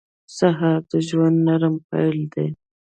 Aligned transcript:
سهار 0.37 0.79
د 0.91 0.93
ژوند 1.07 1.37
نرم 1.47 1.75
پیل 1.89 2.17
دی. 2.33 2.47